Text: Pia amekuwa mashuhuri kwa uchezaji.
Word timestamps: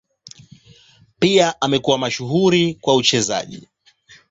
Pia 1.19 1.61
amekuwa 1.61 1.97
mashuhuri 1.97 2.73
kwa 2.75 2.95
uchezaji. 2.95 3.67